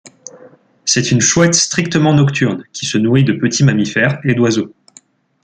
[0.83, 4.73] C'est une chouette strictement nocturne, qui se nourrit de petits mammifères et d'oiseaux.